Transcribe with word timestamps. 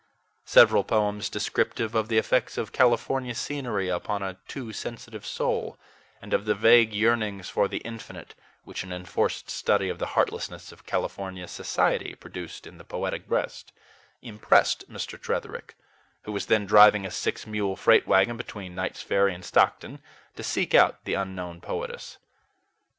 Several 0.47 0.83
poems 0.83 1.29
descriptive 1.29 1.93
of 1.93 2.07
the 2.07 2.17
effects 2.17 2.57
of 2.57 2.71
California 2.71 3.35
scenery 3.35 3.87
upon 3.87 4.23
a 4.23 4.39
too 4.47 4.73
sensitive 4.73 5.23
soul, 5.23 5.77
and 6.19 6.33
of 6.33 6.45
the 6.45 6.55
vague 6.55 6.91
yearnings 6.91 7.49
for 7.49 7.67
the 7.67 7.77
infinite 7.85 8.33
which 8.63 8.81
an 8.83 8.91
enforced 8.91 9.51
study 9.51 9.89
of 9.89 9.99
the 9.99 10.07
heartlessness 10.17 10.71
of 10.71 10.87
California 10.87 11.47
society 11.47 12.15
produced 12.15 12.65
in 12.65 12.79
the 12.79 12.83
poetic 12.83 13.27
breast, 13.27 13.71
impressed 14.23 14.89
Mr. 14.89 15.21
Tretherick, 15.21 15.75
who 16.23 16.31
was 16.31 16.47
then 16.47 16.65
driving 16.65 17.05
a 17.05 17.11
six 17.11 17.45
mule 17.45 17.75
freight 17.75 18.07
wagon 18.07 18.37
between 18.37 18.73
Knight's 18.73 19.03
Ferry 19.03 19.35
and 19.35 19.45
Stockton, 19.45 20.01
to 20.35 20.41
seek 20.41 20.73
out 20.73 21.03
the 21.05 21.13
unknown 21.13 21.61
poetess. 21.61 22.17